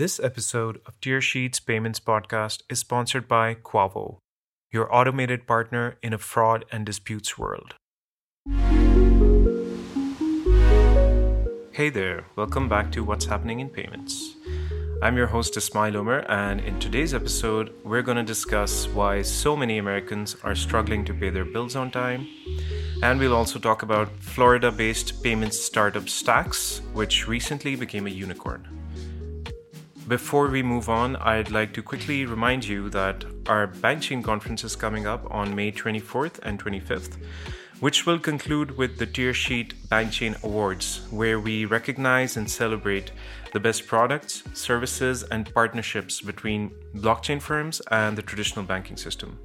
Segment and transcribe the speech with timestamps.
[0.00, 4.16] This episode of Tearsheets Payments Podcast is sponsored by Quavo,
[4.72, 7.74] your automated partner in a fraud and disputes world.
[11.72, 14.36] Hey there, welcome back to What's Happening in Payments.
[15.02, 19.54] I'm your host Ismail Omer, and in today's episode, we're going to discuss why so
[19.54, 22.26] many Americans are struggling to pay their bills on time.
[23.02, 28.79] And we'll also talk about Florida based payments startup Stax, which recently became a unicorn.
[30.10, 34.74] Before we move on, I'd like to quickly remind you that our BankChain conference is
[34.74, 37.16] coming up on May 24th and 25th,
[37.78, 43.12] which will conclude with the Tearsheet BankChain Awards, where we recognize and celebrate
[43.52, 49.38] the best products, services, and partnerships between blockchain firms and the traditional banking system.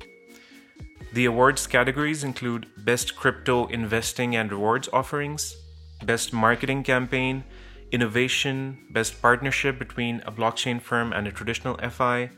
[1.14, 5.58] The awards categories include Best Crypto Investing and Rewards Offerings,
[6.04, 7.44] Best Marketing Campaign,
[7.92, 12.32] innovation, best partnership between a blockchain firm and a traditional FI,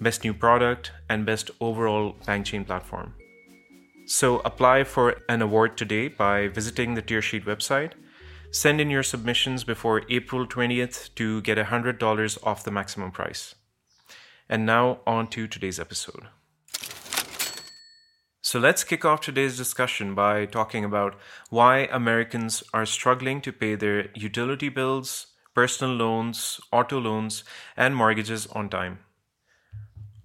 [0.00, 3.14] best new product, and best overall chain platform.
[4.06, 7.92] So apply for an award today by visiting the Tearsheet website.
[8.50, 13.54] Send in your submissions before April 20th to get $100 off the maximum price.
[14.48, 16.28] And now on to today's episode.
[18.44, 23.74] So let's kick off today's discussion by talking about why Americans are struggling to pay
[23.74, 27.42] their utility bills, personal loans, auto loans,
[27.74, 28.98] and mortgages on time.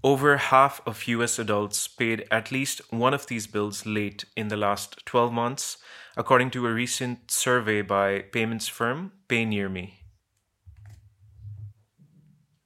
[0.03, 4.57] Over half of US adults paid at least one of these bills late in the
[4.57, 5.77] last 12 months,
[6.17, 9.93] according to a recent survey by payments firm PayNearMe.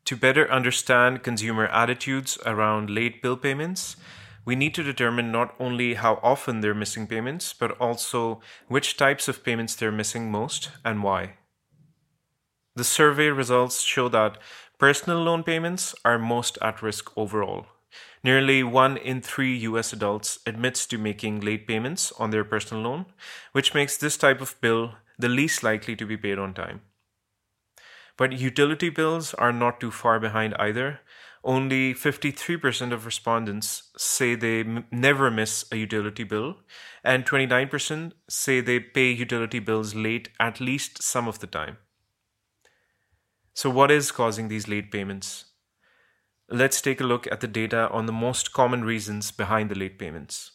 [0.06, 3.98] To better understand consumer attitudes around late bill payments,
[4.45, 9.27] we need to determine not only how often they're missing payments, but also which types
[9.27, 11.33] of payments they're missing most and why.
[12.75, 14.38] The survey results show that
[14.80, 17.67] personal loan payments are most at risk overall.
[18.23, 23.06] Nearly one in three US adults admits to making late payments on their personal loan,
[23.51, 26.81] which makes this type of bill the least likely to be paid on time.
[28.18, 31.01] But utility bills are not too far behind either,
[31.44, 36.58] only 53% of respondents say they m- never miss a utility bill,
[37.04, 41.78] and 29% say they pay utility bills late at least some of the time.
[43.56, 45.46] So, what is causing these late payments?
[46.50, 50.00] Let's take a look at the data on the most common reasons behind the late
[50.00, 50.52] payments.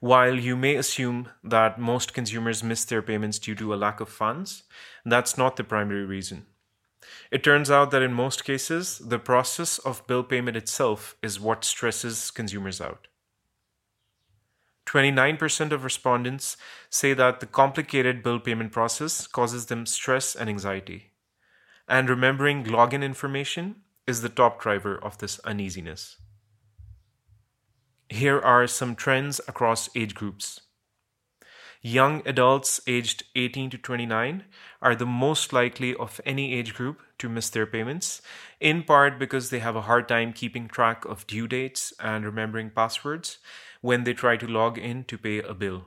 [0.00, 4.08] While you may assume that most consumers miss their payments due to a lack of
[4.10, 4.64] funds,
[5.04, 6.46] that's not the primary reason.
[7.30, 11.64] It turns out that in most cases, the process of bill payment itself is what
[11.64, 13.08] stresses consumers out.
[14.86, 16.56] 29% of respondents
[16.88, 21.12] say that the complicated bill payment process causes them stress and anxiety.
[21.86, 26.16] And remembering login information is the top driver of this uneasiness.
[28.08, 30.60] Here are some trends across age groups.
[31.82, 34.44] Young adults aged 18 to 29
[34.82, 38.20] are the most likely of any age group to miss their payments,
[38.60, 42.68] in part because they have a hard time keeping track of due dates and remembering
[42.68, 43.38] passwords
[43.80, 45.86] when they try to log in to pay a bill.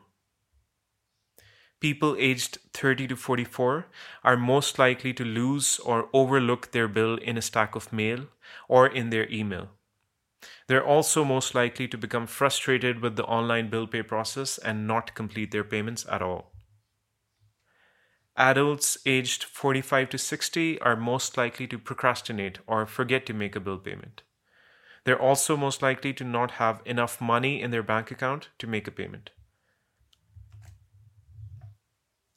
[1.79, 3.85] People aged 30 to 44
[4.23, 8.25] are most likely to lose or overlook their bill in a stack of mail
[8.67, 9.69] or in their email.
[10.67, 15.15] They're also most likely to become frustrated with the online bill pay process and not
[15.15, 16.51] complete their payments at all.
[18.35, 23.59] Adults aged 45 to 60 are most likely to procrastinate or forget to make a
[23.59, 24.23] bill payment.
[25.03, 28.87] They're also most likely to not have enough money in their bank account to make
[28.87, 29.29] a payment.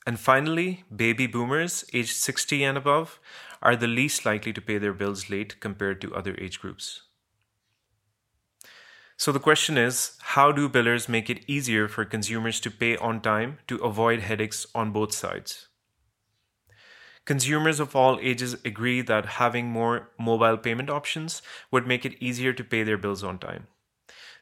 [0.07, 3.19] And finally, baby boomers aged 60 and above
[3.63, 7.03] are the least likely to pay their bills late compared to other age groups.
[9.19, 13.21] So the question is how do billers make it easier for consumers to pay on
[13.21, 15.69] time to avoid headaches on both sides?
[17.27, 22.55] Consumers of all ages agree that having more mobile payment options would make it easier
[22.55, 23.67] to pay their bills on time.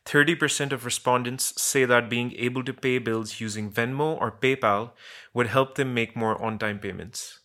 [0.05, 4.93] 30% of respondents say that being able to pay bills using Venmo or PayPal
[5.32, 7.41] would help them make more on time payments.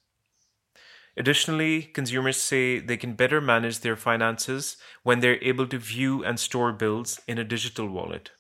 [1.18, 6.40] Additionally, consumers say they can better manage their finances when they're able to view and
[6.40, 8.32] store bills in a digital wallet.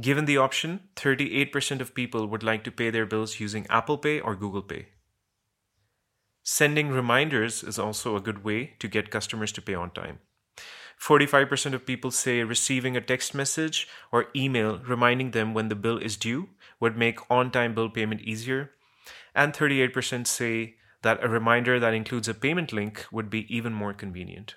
[0.00, 4.20] Given the option, 38% of people would like to pay their bills using Apple Pay
[4.20, 4.86] or Google Pay.
[6.44, 10.20] Sending reminders is also a good way to get customers to pay on time.
[11.00, 15.98] 45% of people say receiving a text message or email reminding them when the bill
[15.98, 16.48] is due
[16.80, 18.70] would make on time bill payment easier.
[19.34, 23.92] And 38% say that a reminder that includes a payment link would be even more
[23.92, 24.56] convenient.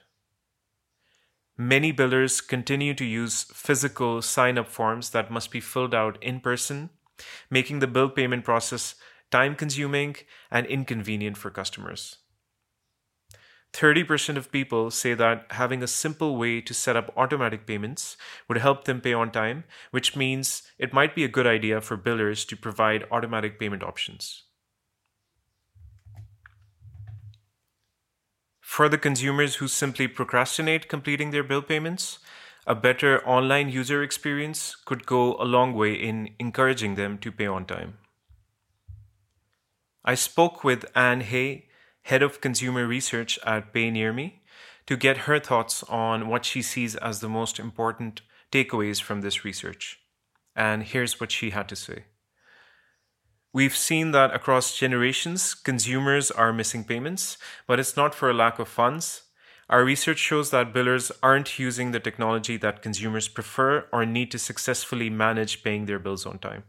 [1.58, 6.40] Many billers continue to use physical sign up forms that must be filled out in
[6.40, 6.90] person,
[7.50, 8.96] making the bill payment process
[9.30, 10.16] time consuming
[10.50, 12.18] and inconvenient for customers.
[13.74, 18.18] 30% of people say that having a simple way to set up automatic payments
[18.50, 21.98] would help them pay on time, which means it might be a good idea for
[21.98, 24.44] billers to provide automatic payment options.
[28.72, 32.20] For the consumers who simply procrastinate completing their bill payments,
[32.66, 37.48] a better online user experience could go a long way in encouraging them to pay
[37.48, 37.98] on time.
[40.06, 41.68] I spoke with Anne Hay,
[42.04, 44.36] head of consumer research at PayNearMe,
[44.86, 48.22] to get her thoughts on what she sees as the most important
[48.54, 50.00] takeaways from this research.
[50.56, 52.06] And here's what she had to say.
[53.54, 57.38] We've seen that across generations, consumers are missing payments,
[57.68, 59.24] but it's not for a lack of funds.
[59.70, 64.40] Our research shows that billers aren't using the technology that consumers prefer or need to
[64.40, 66.64] successfully manage paying their bills on time.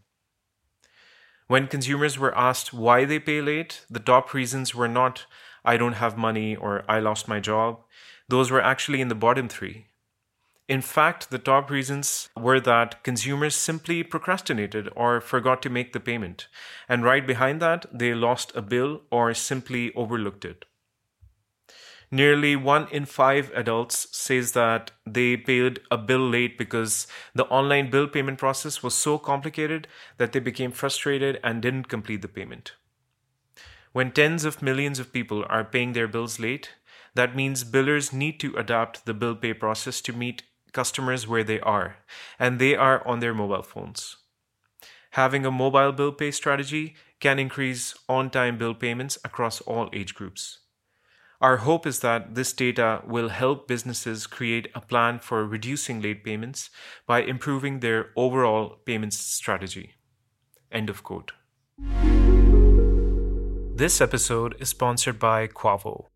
[1.46, 5.26] When consumers were asked why they pay late, the top reasons were not,
[5.64, 7.80] I don't have money or I lost my job.
[8.28, 9.86] Those were actually in the bottom three.
[10.72, 16.00] In fact, the top reasons were that consumers simply procrastinated or forgot to make the
[16.00, 16.48] payment.
[16.88, 20.64] And right behind that, they lost a bill or simply overlooked it.
[22.10, 27.90] Nearly one in five adults says that they paid a bill late because the online
[27.90, 32.72] bill payment process was so complicated that they became frustrated and didn't complete the payment.
[33.92, 36.70] When tens of millions of people are paying their bills late,
[37.14, 41.60] that means billers need to adapt the bill pay process to meet customers where they
[41.60, 41.96] are,
[42.38, 44.16] and they are on their mobile phones.
[45.12, 50.14] Having a mobile bill pay strategy can increase on time bill payments across all age
[50.14, 50.60] groups.
[51.40, 56.24] Our hope is that this data will help businesses create a plan for reducing late
[56.24, 56.70] payments
[57.06, 59.94] by improving their overall payments strategy.
[60.70, 61.32] End of quote.
[63.74, 66.06] This episode is sponsored by Quavo.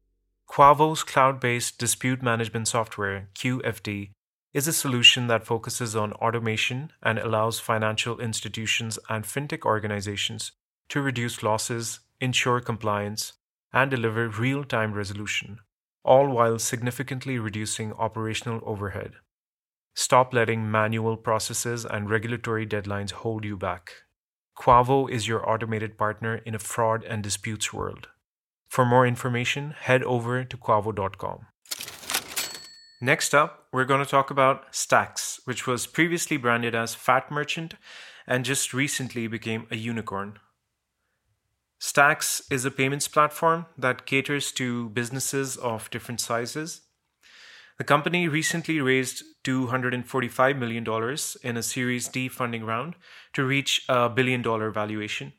[0.49, 4.11] Quavo's cloud based dispute management software, QFD,
[4.57, 10.53] is a solution that focuses on automation and allows financial institutions and fintech organizations
[10.89, 13.35] to reduce losses, ensure compliance,
[13.75, 15.59] and deliver real time resolution,
[16.07, 19.13] all while significantly reducing operational overhead.
[19.95, 23.93] Stop letting manual processes and regulatory deadlines hold you back.
[24.59, 28.09] Quavo is your automated partner in a fraud and disputes world.
[28.69, 31.47] For more information, head over to quavo.com.
[33.01, 37.73] Next up, we're going to talk about Stax, which was previously branded as Fattmerchant
[38.27, 40.39] and just recently became a unicorn.
[41.79, 46.83] Stax is a payments platform that caters to businesses of different sizes.
[47.77, 52.95] The company recently raised $245 million in a Series D funding round
[53.35, 55.35] to reach a billion dollar valuation.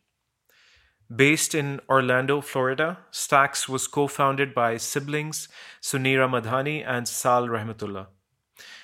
[1.15, 5.47] Based in Orlando, Florida, Stax was co founded by siblings
[5.81, 8.07] Suneera Madhani and Sal Rahmatullah.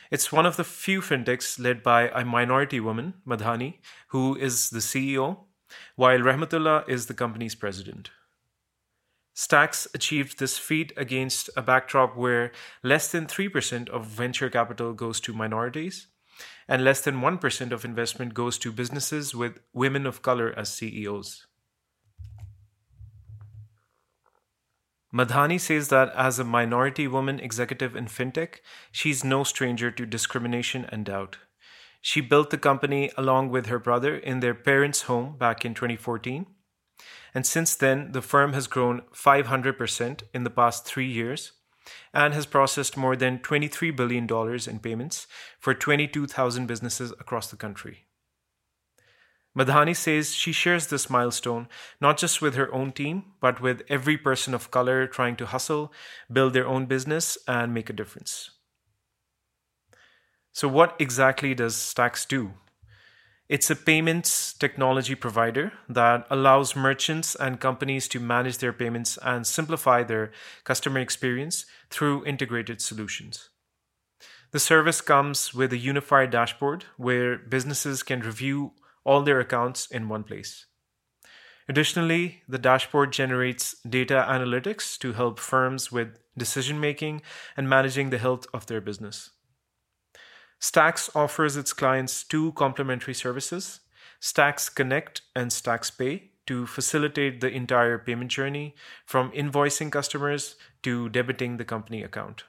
[0.10, 3.80] It's one of the few fintechs led by a minority woman, Madhani,
[4.10, 5.40] who is the CEO,
[5.96, 8.10] while Rahmatullah is the company's president.
[9.36, 12.54] Stax achieved this feat against a backdrop where
[12.84, 16.08] less than 3% of venture capital goes to minorities
[16.70, 21.48] and less than 1% of investment goes to businesses with women of color as CEOs.
[25.14, 28.56] Madhani says that as a minority woman executive in fintech,
[28.92, 31.38] she's no stranger to discrimination and doubt.
[32.02, 36.48] She built the company along with her brother in their parents' home back in 2014.
[37.34, 41.54] And since then, the firm has grown 500% in the past three years
[42.14, 44.28] and has processed more than $23 billion
[44.68, 45.28] in payments
[45.60, 48.06] for 22,000 businesses across the country.
[49.58, 51.68] Madhani says she shares this milestone
[52.02, 55.94] not just with her own team, but with every person of color trying to hustle,
[56.32, 58.50] build their own business, and make a difference.
[60.52, 62.54] So, what exactly does Stax do?
[63.50, 69.46] It's a payments technology provider that allows merchants and companies to manage their payments and
[69.46, 70.32] simplify their
[70.64, 73.50] customer experience through integrated solutions.
[74.52, 78.72] The service comes with a unified dashboard where businesses can review
[79.04, 80.66] all their accounts in one place.
[81.70, 87.22] Additionally, the dashboard generates data analytics to help firms with decision making
[87.56, 89.30] and managing the health of their business.
[90.60, 93.82] Stax offers its clients two complementary services
[94.22, 101.10] Stax Connect and Stax Pay, to facilitate the entire payment journey from invoicing customers to
[101.10, 102.44] debiting the company account.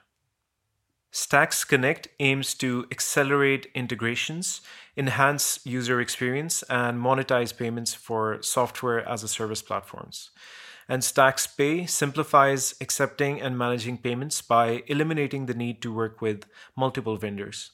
[1.15, 4.59] Stax Connect aims to accelerate integrations,
[4.97, 10.31] enhance user experience, and monetize payments for software as a service platforms.
[10.89, 16.47] And Stax Pay simplifies accepting and managing payments by eliminating the need to work with
[16.75, 17.71] multiple vendors.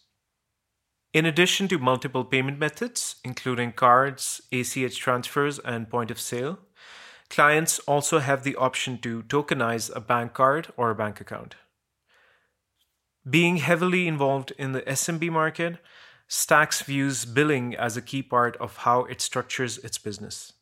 [1.12, 6.60] In addition to multiple payment methods, including cards, ACH transfers, and point of sale,
[7.32, 11.56] clients also have the option to tokenize a bank card or a bank account.
[13.30, 15.78] Being heavily involved in the SMB market,
[16.28, 20.54] Stax views billing as a key part of how it structures its business.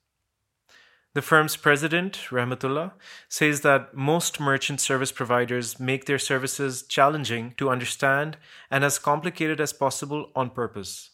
[1.13, 2.91] The firm's president, Rahmatullah,
[3.29, 8.35] says that most merchant service providers make their services challenging to understand
[8.69, 11.11] and as complicated as possible on purpose.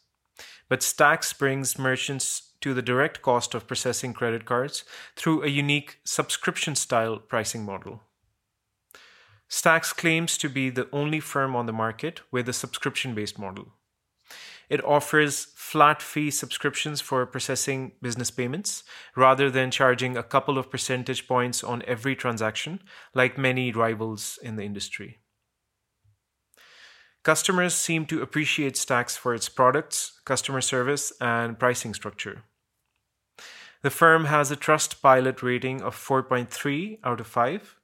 [0.67, 4.83] But Stax brings merchants to the direct cost of processing credit cards
[5.15, 8.01] through a unique subscription style pricing model.
[9.49, 13.73] Stax claims to be the only firm on the market with a subscription based model.
[14.69, 18.83] It offers flat fee subscriptions for processing business payments
[19.15, 22.81] rather than charging a couple of percentage points on every transaction,
[23.13, 25.19] like many rivals in the industry.
[27.23, 32.43] Customers seem to appreciate Stax for its products, customer service, and pricing structure.
[33.81, 37.75] The firm has a Trustpilot rating of 4.3 out of 5,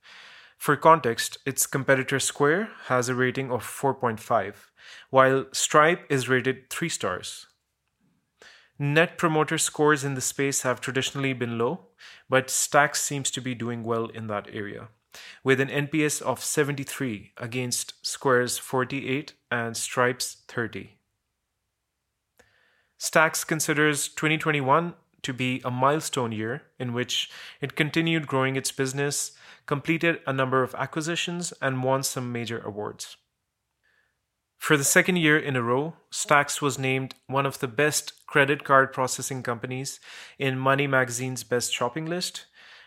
[0.61, 4.53] for context, its competitor Square has a rating of 4.5,
[5.09, 7.47] while Stripe is rated 3 stars.
[8.77, 11.87] Net promoter scores in the space have traditionally been low,
[12.29, 14.89] but Stax seems to be doing well in that area,
[15.43, 20.91] with an NPS of 73 against Square's 48 and Stripe's 30.
[22.99, 29.31] Stax considers 2021 to be a milestone year in which it continued growing its business
[29.65, 33.17] completed a number of acquisitions, and won some major awards.
[34.57, 38.63] For the second year in a row, Stax was named one of the best credit
[38.63, 39.99] card processing companies
[40.37, 42.45] in Money Magazine's Best Shopping list.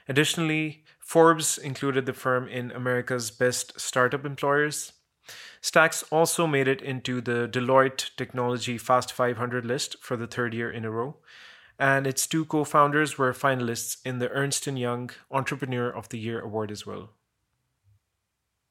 [0.09, 4.93] Additionally, Forbes included the firm in America's Best Startup Employers.
[5.62, 10.71] Stax also made it into the Deloitte Technology Fast 500 list for the third year
[10.71, 11.17] in a row,
[11.78, 16.40] and its two co-founders were finalists in the Ernst & Young Entrepreneur of the Year
[16.40, 17.11] award as well.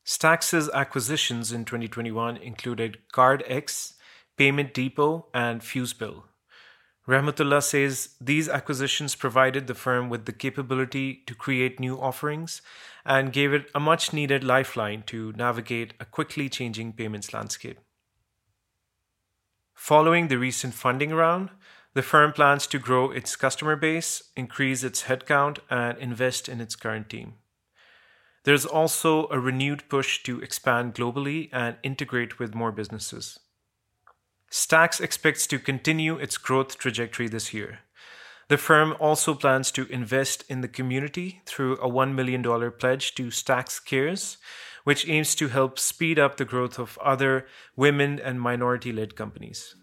[0.05, 3.93] Stax' acquisitions in 2021 included CardX,
[4.36, 6.24] Payment Depot, and FuseBill.
[7.07, 12.62] Rahmatullah says these acquisitions provided the firm with the capability to create new offerings
[13.05, 17.79] and gave it a much needed lifeline to navigate a quickly changing payments landscape.
[19.74, 21.50] Following the recent funding round,
[21.93, 26.75] the firm plans to grow its customer base, increase its headcount, and invest in its
[26.75, 27.35] current team.
[28.43, 33.39] There's also a renewed push to expand globally and integrate with more businesses.
[34.51, 37.79] Stax expects to continue its growth trajectory this year.
[38.50, 42.43] The firm also plans to invest in the community through a $1 million
[42.77, 44.38] pledge to Stax Cares,
[44.83, 49.75] which aims to help speed up the growth of other women and minority led companies.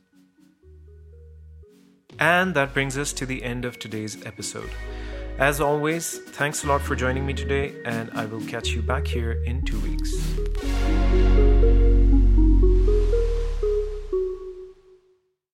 [2.18, 4.70] And that brings us to the end of today's episode.
[5.38, 9.06] As always, thanks a lot for joining me today, and I will catch you back
[9.06, 10.19] here in two weeks.